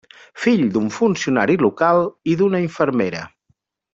Fill 0.43 0.61
d'un 0.77 0.87
funcionari 0.95 1.59
local 1.65 2.01
i 2.33 2.37
d'una 2.41 2.63
infermera. 2.65 3.21